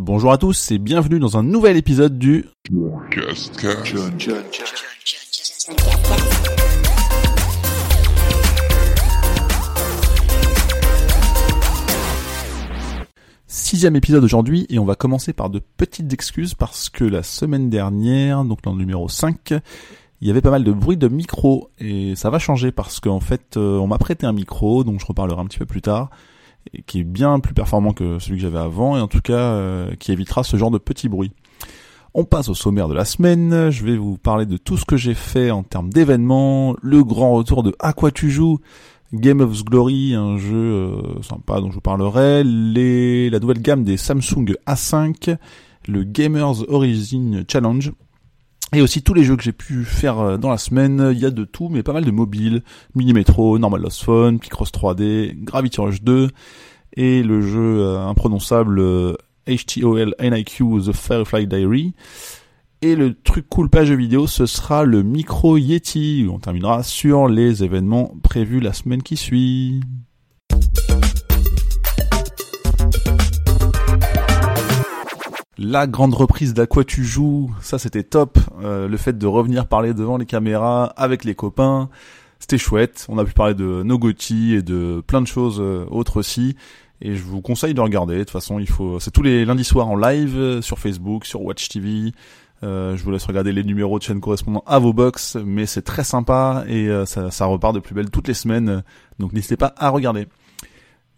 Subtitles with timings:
[0.00, 2.44] Bonjour à tous et bienvenue dans un nouvel épisode du
[13.48, 17.68] Sixième épisode aujourd'hui et on va commencer par de petites excuses parce que la semaine
[17.68, 19.52] dernière, donc dans le numéro 5,
[20.20, 23.18] il y avait pas mal de bruit de micro et ça va changer parce qu'en
[23.18, 26.10] fait euh, on m'a prêté un micro dont je reparlerai un petit peu plus tard
[26.86, 29.94] qui est bien plus performant que celui que j'avais avant et en tout cas euh,
[29.98, 31.32] qui évitera ce genre de petits bruits.
[32.14, 34.96] On passe au sommaire de la semaine, je vais vous parler de tout ce que
[34.96, 38.58] j'ai fait en termes d'événements, le grand retour de À tu joues,
[39.12, 43.96] Game of Glory, un jeu euh, sympa dont je vous parlerai, la nouvelle gamme des
[43.96, 45.36] Samsung A5,
[45.86, 47.92] le Gamers Origin Challenge,
[48.74, 51.24] et aussi tous les jeux que j'ai pu faire euh, dans la semaine, il y
[51.24, 52.62] a de tout, mais pas mal de mobiles,
[52.94, 56.28] Mini Metro, Normal Lost Phone, Picross 3D, Gravity Rush 2,
[56.94, 58.82] et le jeu euh, imprononçable
[59.46, 61.94] HTOL NIQ The Firefly Diary.
[62.80, 67.64] Et le truc cool page vidéo, ce sera le micro Yeti, on terminera sur les
[67.64, 69.80] événements prévus la semaine qui suit.
[75.60, 78.38] La grande reprise d'À quoi tu joues, ça c'était top.
[78.62, 81.88] Euh, le fait de revenir parler devant les caméras avec les copains,
[82.38, 83.06] c'était chouette.
[83.08, 86.54] On a pu parler de Nogoti et de plein de choses euh, autres aussi.
[87.00, 88.14] Et je vous conseille de regarder.
[88.14, 89.00] De toute façon, il faut.
[89.00, 92.12] C'est tous les lundis soirs en live euh, sur Facebook, sur Watch TV.
[92.62, 96.04] je vous laisse regarder les numéros de chaîne correspondant à vos box, mais c'est très
[96.04, 98.84] sympa et ça, ça repart de plus belle toutes les semaines.
[99.18, 100.28] Donc n'hésitez pas à regarder.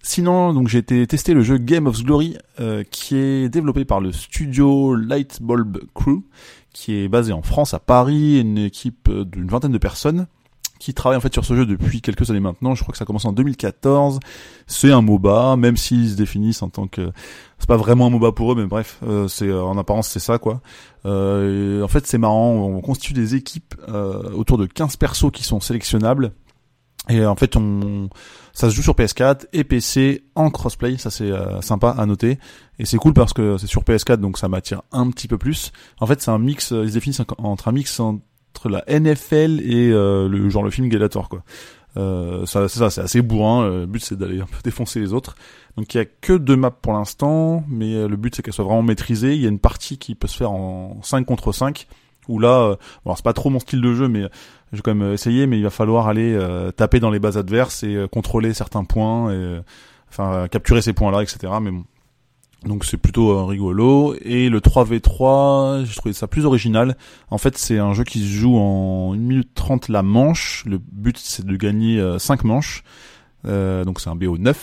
[0.03, 4.01] Sinon, donc j'ai été tester le jeu Game of Glory, euh, qui est développé par
[4.01, 6.23] le studio Lightbulb Crew,
[6.73, 10.27] qui est basé en France, à Paris, une équipe d'une vingtaine de personnes
[10.79, 12.75] qui travaille en fait sur ce jeu depuis quelques années maintenant.
[12.75, 14.19] Je crois que ça commence en 2014.
[14.67, 17.13] C'est un MOBA, même s'ils se définissent en tant que
[17.59, 20.39] c'est pas vraiment un MOBA pour eux, mais bref, euh, c'est en apparence c'est ça
[20.39, 20.63] quoi.
[21.05, 22.53] Euh, en fait, c'est marrant.
[22.53, 23.75] On constitue des équipes
[24.35, 26.33] autour de 15 persos qui sont sélectionnables
[27.11, 28.09] et en fait, on,
[28.53, 30.99] ça se joue sur PS4 et PC en crossplay.
[30.99, 32.39] Ça c'est euh, sympa à noter.
[32.79, 35.73] Et c'est cool parce que c'est sur PS4, donc ça m'attire un petit peu plus.
[35.99, 36.73] En fait, c'est un mix.
[36.73, 40.89] Euh, ils définissent entre un mix entre la NFL et euh, le genre le film
[40.89, 41.43] Gladiator quoi.
[41.97, 43.69] Euh, ça, c'est ça, c'est assez bourrin.
[43.69, 45.37] Le but c'est d'aller un peu défoncer les autres.
[45.77, 48.65] Donc il y a que deux maps pour l'instant, mais le but c'est qu'elles soient
[48.65, 49.35] vraiment maîtrisées.
[49.35, 51.87] Il y a une partie qui peut se faire en 5 contre 5
[52.31, 54.29] où là, bon, c'est pas trop mon style de jeu, mais
[54.73, 57.37] je vais quand même essayer, mais il va falloir aller euh, taper dans les bases
[57.37, 59.61] adverses et euh, contrôler certains points, et,
[60.09, 61.53] enfin capturer ces points-là, etc.
[61.61, 61.85] Mais bon.
[62.67, 64.15] Donc c'est plutôt euh, rigolo.
[64.21, 66.97] Et le 3v3, j'ai trouvé ça plus original.
[67.31, 70.65] En fait, c'est un jeu qui se joue en 1 minute 30 la manche.
[70.67, 72.85] Le but, c'est de gagner 5 manches.
[73.47, 74.55] Euh, donc c'est un BO9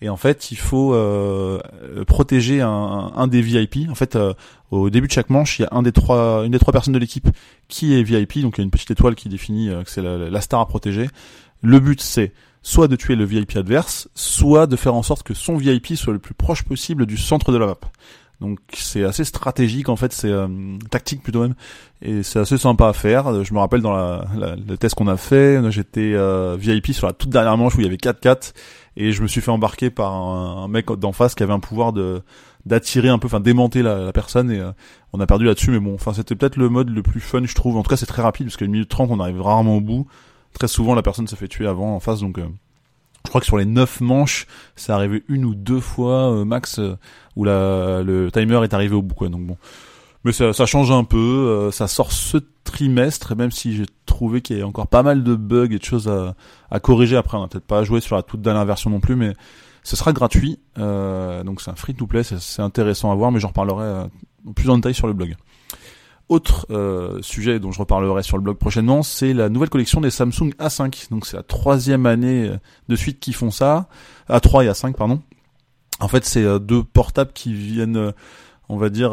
[0.00, 1.60] et en fait il faut euh,
[2.06, 4.32] protéger un, des VIP en fait euh,
[4.70, 7.28] au début de chaque manche il y a une des trois personnes de l'équipe
[7.68, 10.30] qui est VIP donc il y a une petite étoile qui définit que c'est la,
[10.30, 11.10] la, star à protéger.
[11.60, 12.32] Le but c'est
[12.62, 16.14] soit de tuer le VIP adverse soit de faire en sorte que son VIP soit
[16.14, 17.78] le plus proche possible du centre de la map
[18.40, 20.46] donc c'est assez stratégique en fait, c'est euh,
[20.90, 21.54] tactique plutôt même,
[22.02, 23.44] et c'est assez sympa à faire.
[23.44, 27.06] Je me rappelle dans la, la le test qu'on a fait, j'étais euh, VIP sur
[27.06, 28.52] la toute dernière manche où il y avait 4-4
[28.98, 31.92] et je me suis fait embarquer par un, mec d'en face qui avait un pouvoir
[31.92, 32.22] de
[32.66, 34.72] d'attirer un peu, enfin démonter la, la personne et euh,
[35.12, 35.70] on a perdu là-dessus.
[35.70, 37.76] Mais bon, enfin c'était peut-être le mode le plus fun je trouve.
[37.76, 40.06] En tout cas c'est très rapide parce qu'une minute 30 on arrive rarement au bout.
[40.52, 42.38] Très souvent la personne se fait tuer avant en face donc
[43.26, 46.78] je crois que sur les 9 manches, c'est arrivé une ou deux fois euh, max
[46.78, 46.96] euh,
[47.34, 49.14] où la, le timer est arrivé au bout.
[49.14, 49.56] Quoi, donc bon,
[50.24, 51.18] mais ça, ça change un peu.
[51.18, 55.24] Euh, ça sort ce trimestre, même si j'ai trouvé qu'il y a encore pas mal
[55.24, 56.34] de bugs et de choses à,
[56.70, 57.16] à corriger.
[57.16, 59.34] Après, on n'a peut-être pas joué sur la toute dernière version non plus, mais
[59.82, 60.58] ce sera gratuit.
[60.76, 64.08] donc c'est un free-to-play, c'est intéressant à voir, mais j'en reparlerai
[64.54, 65.36] plus en détail sur le blog.
[66.28, 70.10] Autre euh, sujet dont je reparlerai sur le blog prochainement, c'est la nouvelle collection des
[70.10, 71.08] Samsung A5.
[71.10, 73.86] Donc c'est la troisième année euh, de suite qu'ils font ça,
[74.28, 75.22] A3 et A5 pardon.
[76.00, 78.12] En fait, c'est euh, deux portables qui viennent,
[78.68, 79.12] on va dire,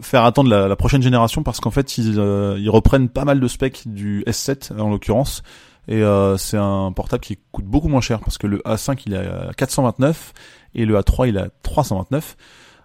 [0.00, 3.86] faire attendre la, prochaine génération parce qu'en fait ils, ils, reprennent pas mal de specs
[3.86, 5.44] du S7 en l'occurrence.
[5.86, 6.02] Et
[6.36, 9.52] c'est un portable qui coûte beaucoup moins cher parce que le A5 il est à
[9.56, 10.32] 429
[10.74, 12.36] et le A3 il est à 329.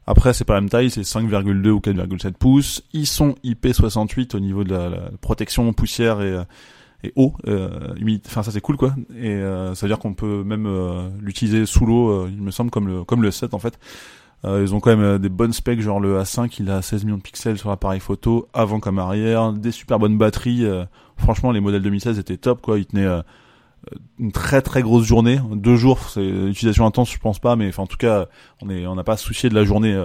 [0.08, 2.84] Après, c'est pas la même taille, c'est 5,2 ou 4,7 pouces.
[2.94, 6.38] Ils sont IP68 au niveau de la, protection poussière et,
[7.06, 7.94] et eau, euh.
[8.26, 8.96] Enfin, ça c'est cool quoi.
[9.18, 12.52] Et euh, ça veut dire qu'on peut même euh, l'utiliser sous l'eau, euh, il me
[12.52, 13.80] semble, comme le comme le 7 en fait.
[14.44, 17.18] Euh, ils ont quand même des bonnes specs, genre le A5, il a 16 millions
[17.18, 20.66] de pixels sur l'appareil photo, avant comme arrière, des super bonnes batteries.
[21.18, 22.78] franchement, les modèles 2016 étaient top quoi.
[22.78, 23.22] Ils tenaient
[24.20, 27.84] une très très grosse journée, deux jours, c'est utilisation intense, je pense pas, mais enfin
[27.84, 28.28] en tout cas,
[28.62, 29.96] on est, on n'a pas soucié de la journée,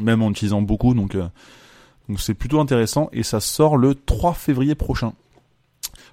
[0.00, 1.16] même en utilisant beaucoup, donc
[2.10, 5.12] donc c'est plutôt intéressant et ça sort le 3 février prochain.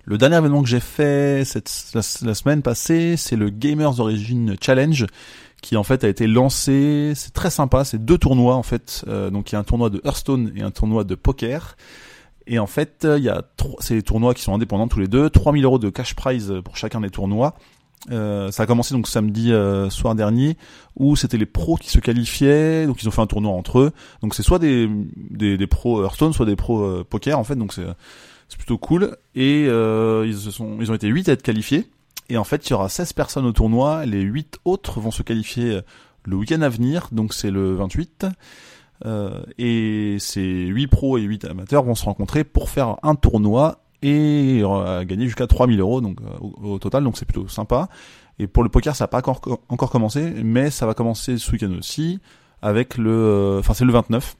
[0.06, 5.08] Le dernier événement que j'ai fait cette, la, semaine passée, c'est le Gamers Origin Challenge,
[5.62, 7.14] qui en fait a été lancé.
[7.16, 9.04] C'est très sympa, c'est deux tournois en fait.
[9.08, 11.76] Euh, donc il y a un tournoi de Hearthstone et un tournoi de poker.
[12.48, 13.44] Et en fait, il y a
[13.80, 17.02] ces tournois qui sont indépendants tous les deux, 3000 euros de cash prize pour chacun
[17.02, 17.56] des tournois.
[18.12, 20.56] Euh, ça a commencé donc samedi euh, soir dernier
[20.96, 23.92] où c'était les pros qui se qualifiaient donc ils ont fait un tournoi entre eux
[24.22, 24.88] donc c'est soit des,
[25.32, 27.86] des, des pros Hearthstone soit des pros poker en fait donc c'est
[28.50, 29.18] c'est plutôt cool.
[29.36, 31.90] Et euh, ils, se sont, ils ont été 8 à être qualifiés.
[32.30, 34.06] Et en fait, il y aura 16 personnes au tournoi.
[34.06, 35.82] Les 8 autres vont se qualifier euh,
[36.26, 38.26] le week-end à venir, donc c'est le 28.
[39.06, 43.80] Euh, et ces 8 pros et 8 amateurs vont se rencontrer pour faire un tournoi
[44.04, 44.62] et
[45.06, 47.04] gagner jusqu'à 3000 euros donc au, total.
[47.04, 47.90] Donc c'est plutôt sympa.
[48.40, 51.72] Et pour le poker, ça n'a pas encore, commencé, mais ça va commencer ce week-end
[51.78, 52.20] aussi
[52.62, 54.36] avec le, enfin c'est le 29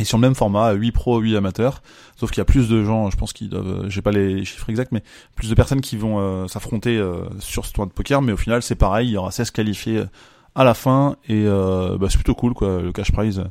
[0.00, 1.80] et sur le même format, 8 pros, 8 amateurs.
[2.16, 4.68] Sauf qu'il y a plus de gens, je pense qu'ils doivent, j'ai pas les chiffres
[4.68, 5.04] exacts, mais
[5.36, 8.20] plus de personnes qui vont euh, s'affronter euh, sur ce tournoi de poker.
[8.20, 10.06] Mais au final, c'est pareil, il y aura 16 qualifiés euh,
[10.54, 11.16] à la fin.
[11.28, 13.44] Et bah, c'est plutôt cool, quoi, le cash prize.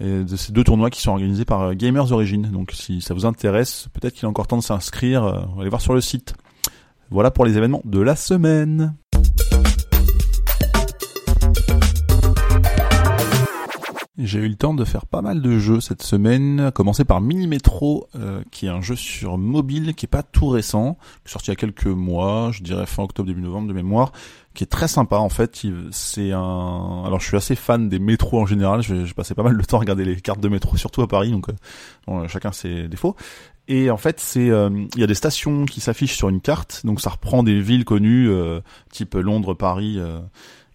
[0.00, 2.50] De ces deux tournois qui sont organisés par Gamers Origin.
[2.50, 5.22] Donc si ça vous intéresse, peut-être qu'il est encore temps de s'inscrire.
[5.22, 6.34] on va aller voir sur le site.
[7.10, 8.94] Voilà pour les événements de la semaine.
[14.22, 17.22] J'ai eu le temps de faire pas mal de jeux cette semaine, à commencer par
[17.22, 21.48] Mini Metro, euh, qui est un jeu sur mobile qui est pas tout récent, sorti
[21.48, 24.12] il y a quelques mois, je dirais fin octobre début novembre de mémoire,
[24.52, 25.62] qui est très sympa en fait.
[25.90, 28.82] C'est un, alors je suis assez fan des métros en général.
[28.82, 31.30] J'ai passé pas mal de temps à regarder les cartes de métro, surtout à Paris,
[31.30, 31.46] donc
[32.08, 33.16] euh, chacun ses défauts.
[33.68, 36.82] Et en fait, c'est euh, il y a des stations qui s'affichent sur une carte,
[36.84, 38.28] donc ça reprend des villes connues,
[38.90, 39.98] type Londres, Paris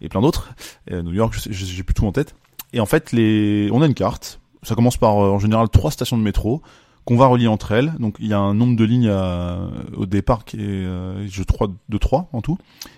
[0.01, 0.49] et plein d'autres.
[0.89, 2.33] New York, j'ai plus tout en tête.
[2.75, 4.41] Et en fait, les, on a une carte.
[4.61, 6.61] Ça commence par euh, en général trois stations de métro
[7.05, 7.93] qu'on va relier entre elles.
[7.99, 11.43] Donc il y a un nombre de lignes euh, au départ qui est euh, je
[11.43, 12.57] crois de trois en tout.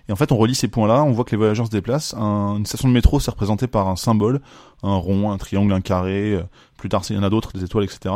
[0.09, 2.15] Et en fait, on relie ces points-là, on voit que les voyageurs se déplacent.
[2.15, 4.41] une station de métro, c'est représenté par un symbole,
[4.81, 6.39] un rond, un triangle, un carré.
[6.77, 8.15] plus tard, il y en a d'autres, des étoiles, etc.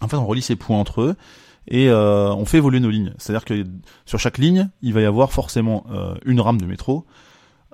[0.00, 1.16] En fait, on relie ces points entre eux
[1.68, 3.12] et on fait évoluer nos lignes.
[3.18, 3.66] C'est-à-dire que
[4.06, 5.84] sur chaque ligne, il va y avoir forcément
[6.24, 7.04] une rame de métro,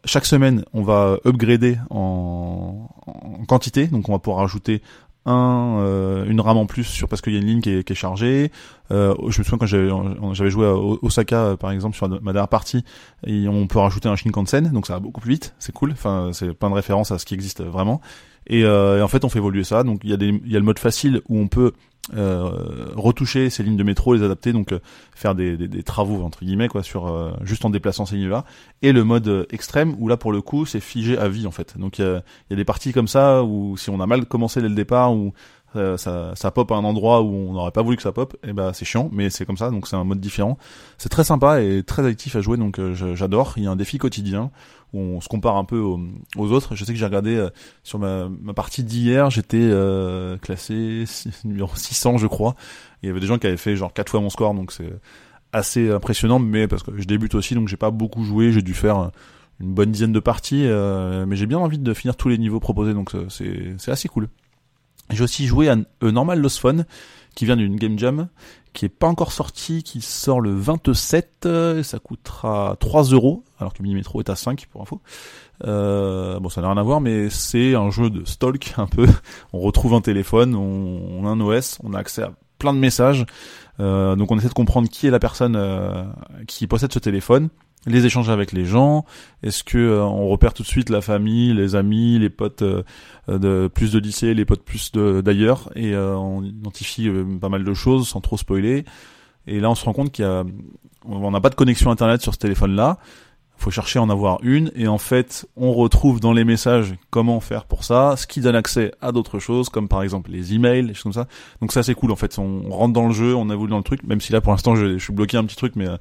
[0.07, 2.89] chaque semaine, on va upgrader en,
[3.49, 4.83] quantité, donc on va pouvoir ajouter
[5.25, 7.95] un, euh, une rame en plus sur parce qu'il y a une ligne qui est,
[7.95, 8.51] chargée.
[8.91, 12.85] Euh, je me souviens quand j'avais, joué à Osaka par exemple sur ma dernière partie,
[13.27, 15.93] et on peut rajouter un Shinkansen, donc ça va beaucoup plus vite, c'est cool.
[15.93, 18.01] Enfin, c'est plein de références à ce qui existe vraiment.
[18.49, 19.83] Et, euh, en fait, on fait évoluer ça.
[19.83, 21.73] Donc il y il y a le mode facile où on peut
[22.15, 24.79] euh, retoucher ces lignes de métro, les adapter, donc euh,
[25.13, 28.45] faire des, des, des, travaux entre guillemets quoi sur euh, juste en déplaçant ces lignes-là.
[28.83, 31.77] Et le mode extrême où là pour le coup c'est figé à vie en fait.
[31.79, 34.69] Donc il y a, des parties comme ça où si on a mal commencé dès
[34.69, 35.33] le départ ou
[35.99, 38.49] ça, ça pop à un endroit où on n'aurait pas voulu que ça pop, et
[38.49, 40.57] eh ben c'est chiant, mais c'est comme ça, donc c'est un mode différent.
[40.97, 43.53] C'est très sympa et très actif à jouer, donc j'adore.
[43.59, 44.51] Il y a un défi quotidien
[44.93, 46.01] où on se compare un peu aux,
[46.37, 46.75] autres.
[46.75, 47.51] Je sais que j'ai regardé euh,
[47.83, 51.05] sur ma, partie d'hier, j'étais euh, classé
[51.45, 52.55] numéro 600 je crois.
[53.03, 54.93] Il y avait des gens qui avaient fait genre quatre fois mon score, donc c'est
[55.53, 58.75] assez impressionnant, mais parce que je débute aussi, donc j'ai pas beaucoup joué, j'ai dû
[58.75, 59.11] faire
[59.61, 62.61] une bonne dizaine de parties, euh, mais j'ai bien envie de finir tous les niveaux
[62.61, 64.29] proposés, donc c'est assez cool.
[65.11, 66.85] J'ai aussi joué à Normal Lost Fun,
[67.35, 68.29] qui vient d'une game jam,
[68.77, 71.47] qui est pas encore sorti, qui sort le 27,
[71.79, 75.01] et ça coûtera 3 euros, alors que Minimetro est à 5 pour info.
[75.65, 79.07] Euh, bon, ça n'a rien à voir, mais c'est un jeu de stalk un peu.
[79.55, 83.25] On retrouve un téléphone, on, a un OS, on a accès à plein de messages.
[83.81, 86.05] Euh, donc on essaie de comprendre qui est la personne euh,
[86.47, 87.49] qui possède ce téléphone
[87.87, 89.05] les échanges avec les gens
[89.43, 92.83] Est-ce que euh, on repère tout de suite la famille, les amis, les potes euh,
[93.29, 97.75] de plus de lycée, les potes plus d'ailleurs, et euh, on identifie pas mal de
[97.75, 98.85] choses sans trop spoiler.
[99.47, 100.45] Et là, on se rend compte qu'il y a,
[101.05, 102.99] on n'a pas de connexion internet sur ce téléphone-là.
[102.99, 103.26] Il
[103.57, 107.41] faut chercher à en avoir une, et en fait, on retrouve dans les messages comment
[107.41, 110.83] faire pour ça, ce qui donne accès à d'autres choses, comme par exemple les emails,
[110.83, 111.27] les choses comme ça.
[111.61, 112.13] Donc ça, c'est cool.
[112.13, 114.41] En fait, on rentre dans le jeu, on évolue dans le truc, même si là,
[114.41, 115.97] pour l'instant, je, suis bloqué un petit truc, mais euh,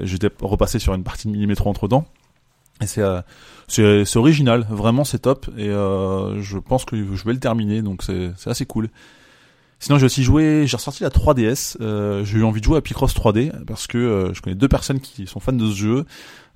[0.00, 2.06] j'étais repassé sur une partie de millimétro entre temps.
[2.82, 3.20] Et c'est euh,
[3.70, 8.02] c'est original, vraiment c'est top et euh, je pense que je vais le terminer donc
[8.02, 8.88] c'est c'est assez cool.
[9.78, 12.80] Sinon j'ai aussi joué, j'ai ressorti la 3DS, euh, j'ai eu envie de jouer à
[12.82, 16.04] Picross 3D parce que euh, je connais deux personnes qui sont fans de ce jeu,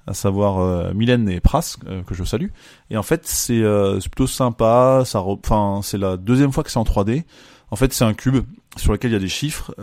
[0.07, 2.49] à savoir euh, Mylène et Pras que je salue.
[2.91, 3.63] Et en fait c'est
[4.03, 7.25] plutôt sympa, ça enfin c'est la deuxième fois que c'est en 3D.
[7.71, 8.45] En fait c'est un cube
[8.77, 9.75] sur lequel il y a des chiffres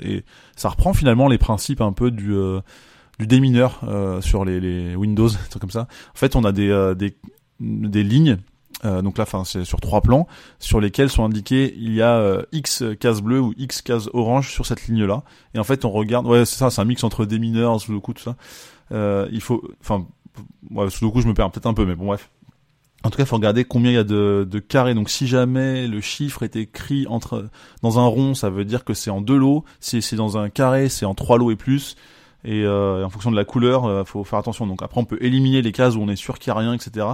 [0.00, 0.24] et
[0.56, 2.60] ça reprend finalement les principes un peu du euh,
[3.18, 3.80] du démineur
[4.22, 5.82] sur les, les Windows, trucs comme ça.
[5.82, 7.16] En fait, on a des des,
[7.60, 8.38] des lignes
[8.84, 10.26] euh, donc là, enfin, c'est sur trois plans
[10.58, 14.50] sur lesquels sont indiqués il y a euh, X cases bleues ou X cases oranges
[14.50, 15.22] sur cette ligne-là.
[15.54, 18.12] Et en fait, on regarde, ouais, c'est ça, c'est un mix entre des mineurs, Sudoku,
[18.14, 18.36] tout ça.
[18.92, 20.06] Euh, il faut, enfin,
[20.70, 22.30] ouais, Sudoku, je me perds peut-être un peu, mais bon, bref.
[23.02, 24.94] En tout cas, il faut regarder combien il y a de, de carrés.
[24.94, 27.50] Donc, si jamais le chiffre est écrit entre
[27.82, 29.64] dans un rond, ça veut dire que c'est en deux lots.
[29.80, 31.96] Si c'est dans un carré, c'est en trois lots et plus.
[32.44, 34.66] Et, euh, en fonction de la couleur, euh, faut faire attention.
[34.66, 36.72] Donc après, on peut éliminer les cases où on est sûr qu'il n'y a rien,
[36.72, 37.06] etc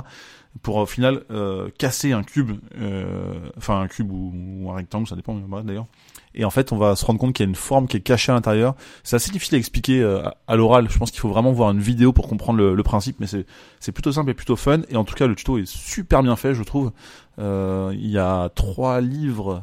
[0.62, 5.16] pour au final euh, casser un cube, euh, enfin un cube ou, un rectangle, ça
[5.16, 5.86] dépend d'ailleurs.
[6.34, 8.00] Et en fait, on va se rendre compte qu'il y a une forme qui est
[8.00, 8.74] cachée à l'intérieur.
[9.02, 10.88] C'est assez difficile à expliquer euh, à, l'oral.
[10.90, 14.12] Je pense qu'il faut vraiment voir une vidéo pour comprendre le, principe, mais c'est plutôt
[14.12, 14.80] simple et plutôt fun.
[14.88, 16.92] Et en tout cas, le tuto est super bien fait, je trouve.
[17.38, 19.62] il y a trois livres,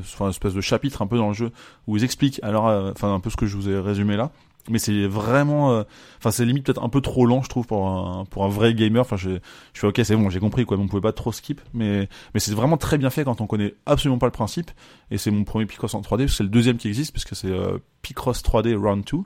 [0.00, 1.50] enfin une espèce de chapitre un peu dans le jeu
[1.86, 4.30] où ils expliquent alors, enfin un peu ce que je vous ai résumé là
[4.70, 5.82] mais c'est vraiment euh,
[6.18, 8.74] enfin c'est limite peut-être un peu trop lent je trouve pour un pour un vrai
[8.74, 9.00] gamer.
[9.00, 9.30] Enfin je
[9.72, 11.60] je fais OK c'est bon j'ai compris quoi on pouvait pas trop skip.
[11.74, 14.70] Mais mais c'est vraiment très bien fait quand on connaît absolument pas le principe.
[15.10, 17.78] Et c'est mon premier Picross en 3D c'est le deuxième qui existe puisque c'est euh,
[18.02, 19.18] Picross 3D Round 2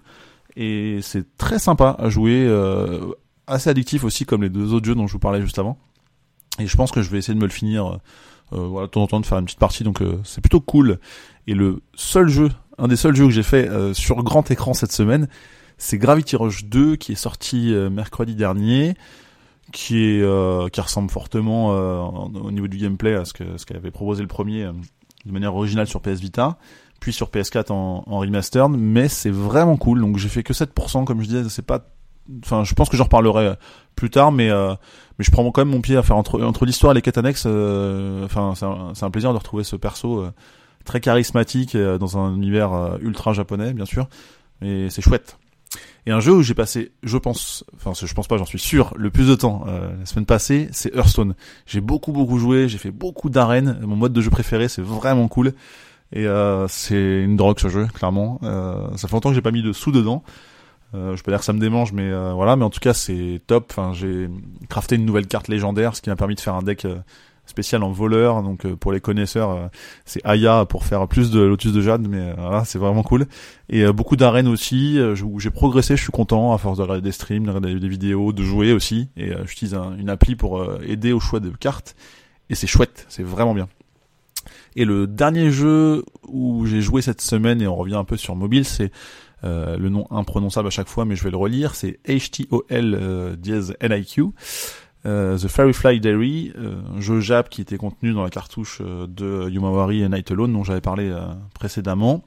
[0.56, 3.12] et c'est très sympa à jouer euh,
[3.46, 5.78] assez addictif aussi comme les deux autres jeux dont je vous parlais juste avant.
[6.58, 7.98] Et je pense que je vais essayer de me le finir
[8.52, 9.84] euh, voilà de temps en temps de faire une petite partie.
[9.84, 10.98] Donc c'est plutôt cool.
[11.46, 14.74] Et le seul jeu un des seuls jeux que j'ai fait euh, sur grand écran
[14.74, 15.28] cette semaine,
[15.78, 18.94] c'est Gravity Rush 2 qui est sorti euh, mercredi dernier,
[19.72, 23.90] qui est euh, qui ressemble fortement au niveau du gameplay à ce que ce qu'avait
[23.90, 24.70] proposé le premier
[25.24, 26.56] de manière originale sur PS Vita,
[27.00, 30.00] puis sur PS4 en, en remastered, mais c'est vraiment cool.
[30.00, 31.90] Donc j'ai fait que 7%, comme je disais, c'est pas
[32.44, 33.54] enfin je pense que j'en reparlerai
[33.94, 36.90] plus tard mais mais je prends quand même mon pied à faire entre entre l'histoire
[36.90, 40.26] et les quêtes annexes enfin c'est un, plaisir de retrouver ce perso
[40.86, 44.08] très charismatique euh, dans un univers euh, ultra japonais, bien sûr.
[44.62, 45.36] Mais c'est chouette.
[46.06, 48.94] Et un jeu où j'ai passé, je pense, enfin je pense pas, j'en suis sûr,
[48.96, 51.34] le plus de temps euh, la semaine passée, c'est Hearthstone.
[51.66, 53.78] J'ai beaucoup beaucoup joué, j'ai fait beaucoup d'arènes.
[53.82, 55.52] Mon mode de jeu préféré, c'est vraiment cool.
[56.12, 58.38] Et euh, c'est une drogue ce jeu, clairement.
[58.44, 60.22] Euh, ça fait longtemps que j'ai pas mis de sous dedans.
[60.94, 62.54] Euh, je peux dire que ça me démange, mais voilà.
[62.54, 63.66] Mais en tout cas, c'est top.
[63.70, 64.30] Enfin, j'ai
[64.68, 66.86] crafté une nouvelle carte légendaire, ce qui m'a permis de faire un deck
[67.46, 68.42] spécial en voleur.
[68.42, 69.66] Donc euh, pour les connaisseurs, euh,
[70.04, 73.26] c'est Aya pour faire plus de Lotus de Jade, mais euh, voilà, c'est vraiment cool.
[73.68, 75.96] Et beaucoup d'arènes aussi où j'ai progressé.
[75.96, 78.72] Je suis content à force de regarder des streams, de regarder des vidéos, de jouer
[78.72, 79.08] aussi.
[79.16, 81.96] Et j'utilise une appli pour aider au choix de cartes.
[82.48, 83.68] Et c'est chouette, c'est vraiment bien.
[84.76, 88.36] Et le dernier jeu où j'ai joué cette semaine, et on revient un peu sur
[88.36, 88.92] mobile, c'est
[89.42, 94.26] le nom imprononçable à chaque fois, mais je vais le relire, c'est HTOL dièse LIQ.
[95.06, 98.80] Euh, The Fairy Fly Diary, euh, un jeu Jap qui était contenu dans la cartouche
[98.80, 101.14] euh, de Yumawari et Night Alone dont j'avais parlé
[101.54, 102.24] précédemment.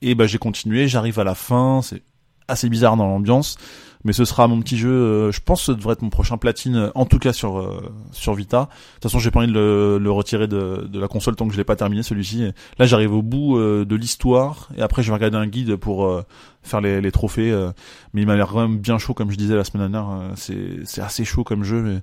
[0.00, 2.02] Et bah j'ai continué, j'arrive à la fin, c'est
[2.48, 3.56] assez bizarre dans l'ambiance,
[4.04, 5.30] mais ce sera mon petit jeu.
[5.30, 7.82] je pense que ce devrait être mon prochain platine, en tout cas sur
[8.12, 8.60] sur Vita.
[8.60, 11.52] De toute façon, j'ai pas envie de le, retirer de, de, la console tant que
[11.52, 12.50] je l'ai pas terminé celui-ci.
[12.78, 16.22] Là, j'arrive au bout de l'histoire et après je vais regarder un guide pour
[16.64, 17.52] faire les, les trophées.
[17.52, 17.70] Euh,
[18.12, 20.10] mais il m'a l'air quand même bien chaud, comme je disais la semaine dernière.
[20.10, 22.00] Euh, c'est, c'est assez chaud comme jeu, mais,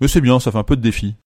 [0.00, 1.16] mais c'est bien, ça fait un peu de défi.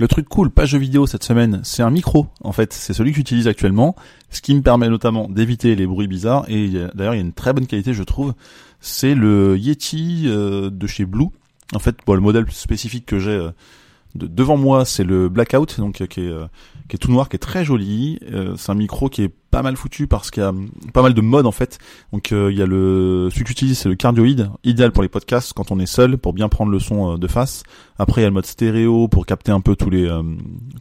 [0.00, 2.28] Le truc cool, pas jeu vidéo cette semaine, c'est un micro.
[2.42, 3.96] En fait, c'est celui que j'utilise actuellement,
[4.30, 6.44] ce qui me permet notamment d'éviter les bruits bizarres.
[6.48, 8.34] Et d'ailleurs, il y a une très bonne qualité, je trouve.
[8.80, 11.26] C'est le Yeti euh, de chez Blue.
[11.74, 13.48] En fait, bon, le modèle spécifique que j'ai
[14.14, 16.32] devant moi, c'est le Blackout, donc qui est
[16.88, 18.18] qui est tout noir, qui est très joli.
[18.32, 20.52] Euh, c'est un micro qui est pas mal foutu parce qu'il y a
[20.92, 21.78] pas mal de modes en fait.
[22.12, 25.08] Donc euh, il y a le celui que j'utilise c'est le cardioïde, idéal pour les
[25.08, 27.62] podcasts quand on est seul pour bien prendre le son euh, de face.
[27.98, 30.08] Après il y a le mode stéréo pour capter un peu tous les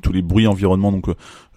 [0.01, 1.07] tous les bruits environnement donc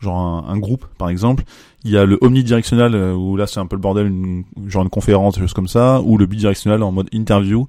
[0.00, 1.44] genre un, groupe par exemple.
[1.84, 4.12] Il y a le omnidirectionnel où là c'est un peu le bordel
[4.66, 7.68] genre une conférence des choses comme ça ou le bidirectionnel en mode interview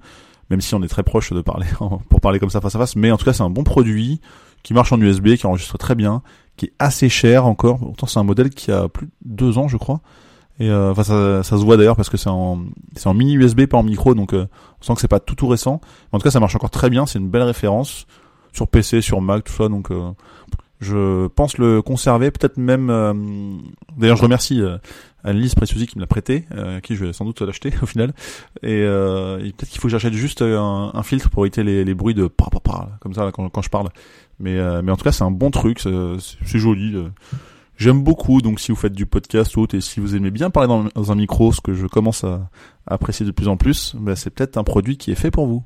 [0.52, 1.66] même si on est très proche de parler
[2.10, 4.22] pour parler comme ça face à face mais en tout cas c'est un bon produit
[4.62, 6.22] qui marche en USB qui enregistre très bien
[6.58, 7.80] qui est assez cher encore.
[7.80, 10.02] Pourtant, c'est un modèle qui a plus de deux ans, je crois.
[10.60, 12.60] Et euh, enfin, ça, ça, se voit d'ailleurs parce que c'est en,
[12.96, 14.48] c'est en mini USB, pas en micro, donc euh,
[14.80, 15.82] on sent que c'est pas tout tout récent.
[16.12, 17.06] en tout cas, ça marche encore très bien.
[17.06, 18.06] C'est une belle référence
[18.54, 19.70] sur PC, sur Mac, tout ça.
[19.70, 20.12] Donc, euh,
[20.80, 22.88] je pense le conserver, peut-être même.
[23.98, 24.62] d'ailleurs, je remercie
[25.24, 26.46] Annelise Preciosi qui me l'a prêté,
[26.84, 28.14] qui je vais sans doute l'acheter au final.
[28.64, 32.28] Et, peut-être qu'il faut que j'achète juste un, un, filtre pour éviter les, bruits de
[32.28, 33.90] pa, pa, pa comme ça quand, quand je parle.
[34.42, 36.96] Mais, euh, mais en tout cas, c'est un bon truc, c'est joli.
[36.96, 37.10] Euh.
[37.78, 40.50] J'aime beaucoup, donc si vous faites du podcast ou autre, et si vous aimez bien
[40.50, 42.50] parler dans, un micro, ce que je commence à,
[42.88, 45.64] apprécier de plus en plus, bah, c'est peut-être un produit qui est fait pour vous.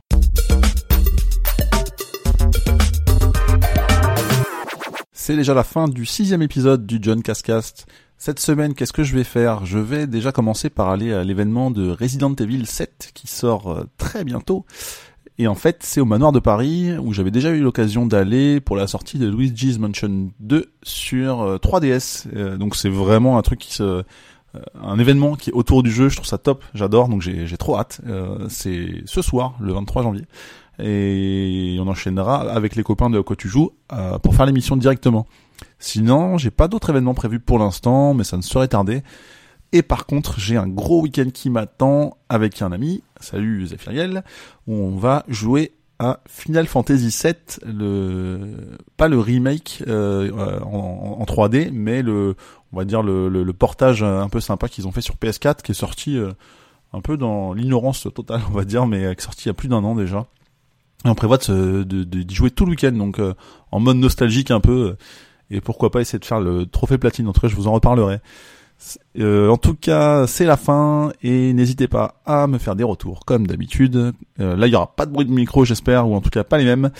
[5.13, 7.87] C'est déjà la fin du sixième épisode du John Cascast.
[8.25, 9.67] Cette semaine, qu'est-ce que je vais faire?
[9.67, 13.83] Je vais déjà commencer par aller à l'événement de Resident Evil 7 qui sort euh,
[13.99, 14.65] très bientôt.
[15.37, 18.77] Et en fait, c'est au manoir de Paris où j'avais déjà eu l'occasion d'aller pour
[18.77, 22.25] la sortie de Luigi's Mansion 2 sur 3DS.
[22.33, 24.03] Euh, euh, donc c'est vraiment un truc qui se
[24.81, 27.77] un événement qui est autour du jeu, je trouve ça top, j'adore, donc j'ai trop
[27.77, 27.99] hâte.
[28.47, 30.23] c'est ce soir, le 23 janvier,
[30.79, 33.71] et on enchaînera avec les copains de quoi tu joues
[34.23, 35.27] pour faire l'émission directement.
[35.79, 39.03] Sinon, j'ai pas d'autres événements prévus pour l'instant, mais ça ne serait tardé.
[39.71, 44.23] Et par contre, j'ai un gros week-end qui m'attend avec un ami, salut Zephyriel,
[44.67, 47.35] où on va jouer à Final Fantasy VII,
[48.97, 52.35] pas le remake euh, en, 3D, mais le
[52.73, 55.75] on va dire le, portage un peu sympa qu'ils ont fait sur PS4, qui est
[55.75, 56.31] sorti euh,
[56.93, 59.53] un peu dans l'ignorance totale, on va dire, mais qui est sorti il y a
[59.53, 60.25] plus d'un an déjà.
[61.05, 63.33] Et on prévoit de, jouer tout le week-end, donc euh,
[63.71, 64.95] en mode nostalgique un peu
[65.51, 67.27] et pourquoi pas essayer de faire le trophée platine.
[67.27, 68.19] En tout cas, je vous en reparlerai.
[69.17, 73.25] Euh, en tout cas, c'est la fin et n'hésitez pas à me faire des retours
[73.25, 74.13] comme d'habitude.
[74.39, 76.43] Euh, là, il y aura pas de bruit de micro, j'espère, ou en tout cas
[76.43, 76.91] pas les mêmes.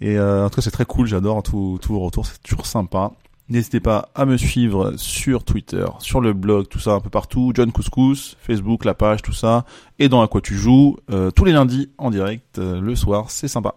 [0.00, 1.06] Et euh, en tout cas, c'est très cool.
[1.06, 3.12] J'adore tous vos retours, c'est toujours sympa.
[3.48, 7.52] N'hésitez pas à me suivre sur Twitter, sur le blog, tout ça un peu partout,
[7.54, 9.64] John Couscous, Facebook, la page, tout ça,
[10.00, 10.96] et dans à quoi tu joues,
[11.36, 13.76] tous les lundis en direct, le soir, c'est sympa.